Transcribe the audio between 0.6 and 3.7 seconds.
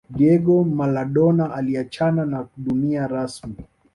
Maladona aliacahana na dunia rasmi